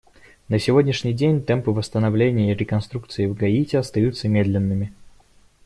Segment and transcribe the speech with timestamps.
[0.49, 4.91] На сегодняшний день темпы восстановления и реконструкции в Гаити остаются медленными.